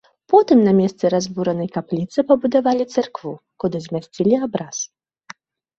Потым 0.33 0.59
на 0.67 0.71
месцы 0.77 1.05
разбуранай 1.15 1.69
капліцы 1.77 2.19
пабудавалі 2.31 2.83
царкву, 2.95 3.35
куды 3.65 3.77
змясцілі 3.87 4.33
абраз. 4.49 4.77